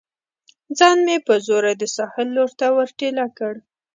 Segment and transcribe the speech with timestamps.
[0.77, 3.53] ځان مې په زوره د ساحل لور ته ور ټېله کړ.